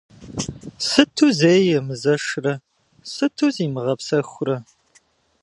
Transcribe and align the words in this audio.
Сыту 0.87 1.27
зэи 1.39 1.61
емызэшрэ, 1.79 2.53
сыту 3.11 3.47
зимыгъэпсэхурэ? 3.55 4.57